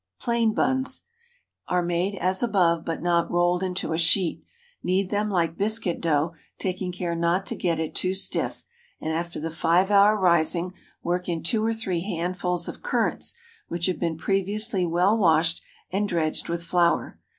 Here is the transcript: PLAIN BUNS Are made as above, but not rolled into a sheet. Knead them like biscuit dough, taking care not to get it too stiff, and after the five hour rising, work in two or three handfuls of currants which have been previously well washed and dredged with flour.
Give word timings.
PLAIN 0.19 0.55
BUNS 0.55 1.03
Are 1.67 1.83
made 1.83 2.15
as 2.15 2.41
above, 2.41 2.83
but 2.85 3.03
not 3.03 3.29
rolled 3.29 3.61
into 3.61 3.93
a 3.93 3.99
sheet. 3.99 4.43
Knead 4.81 5.11
them 5.11 5.29
like 5.29 5.59
biscuit 5.59 6.01
dough, 6.01 6.33
taking 6.57 6.91
care 6.91 7.13
not 7.15 7.45
to 7.45 7.55
get 7.55 7.79
it 7.79 7.93
too 7.93 8.15
stiff, 8.15 8.65
and 8.99 9.13
after 9.13 9.39
the 9.39 9.51
five 9.51 9.91
hour 9.91 10.17
rising, 10.17 10.73
work 11.03 11.29
in 11.29 11.43
two 11.43 11.63
or 11.63 11.71
three 11.71 12.01
handfuls 12.01 12.67
of 12.67 12.81
currants 12.81 13.35
which 13.67 13.85
have 13.85 13.99
been 13.99 14.17
previously 14.17 14.87
well 14.87 15.15
washed 15.15 15.61
and 15.91 16.09
dredged 16.09 16.49
with 16.49 16.63
flour. 16.63 17.19